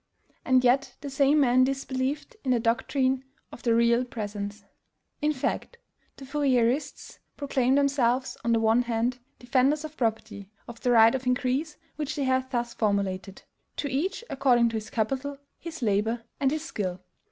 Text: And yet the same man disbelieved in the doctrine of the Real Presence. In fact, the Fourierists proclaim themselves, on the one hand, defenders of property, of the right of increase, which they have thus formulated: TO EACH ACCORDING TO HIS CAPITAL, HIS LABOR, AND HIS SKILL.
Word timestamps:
And 0.43 0.63
yet 0.63 0.95
the 1.01 1.11
same 1.11 1.39
man 1.41 1.63
disbelieved 1.63 2.35
in 2.43 2.49
the 2.49 2.59
doctrine 2.59 3.23
of 3.51 3.61
the 3.61 3.75
Real 3.75 4.03
Presence. 4.03 4.65
In 5.21 5.31
fact, 5.31 5.77
the 6.17 6.25
Fourierists 6.25 7.19
proclaim 7.37 7.75
themselves, 7.75 8.35
on 8.43 8.51
the 8.51 8.59
one 8.59 8.81
hand, 8.81 9.19
defenders 9.37 9.85
of 9.85 9.95
property, 9.95 10.49
of 10.67 10.81
the 10.81 10.89
right 10.89 11.13
of 11.13 11.27
increase, 11.27 11.77
which 11.97 12.15
they 12.15 12.23
have 12.23 12.49
thus 12.49 12.73
formulated: 12.73 13.43
TO 13.75 13.89
EACH 13.89 14.23
ACCORDING 14.31 14.69
TO 14.69 14.77
HIS 14.77 14.89
CAPITAL, 14.89 15.37
HIS 15.59 15.83
LABOR, 15.83 16.23
AND 16.39 16.49
HIS 16.49 16.65
SKILL. 16.65 16.99